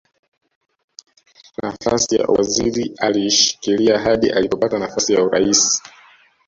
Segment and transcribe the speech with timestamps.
[1.63, 5.83] Nafasi ya uwaziri aliishikilia hadi alipopata nafasi ya urais